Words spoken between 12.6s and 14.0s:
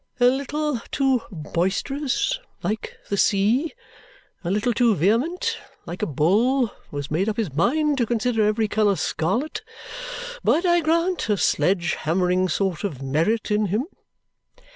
of merit in him!"